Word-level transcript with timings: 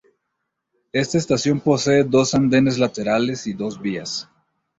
Esta 0.93 1.19
estación 1.19 1.59
posee 1.59 2.03
dos 2.03 2.33
andenes 2.33 2.79
laterales 2.79 3.45
y 3.45 3.53
dos 3.53 3.79
vías. 3.79 4.27